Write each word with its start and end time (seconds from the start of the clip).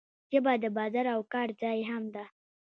ژبه 0.31 0.53
د 0.63 0.65
بازار 0.77 1.05
او 1.15 1.21
کار 1.33 1.49
ځای 1.61 1.79
هم 1.89 2.03
ده. 2.13 2.23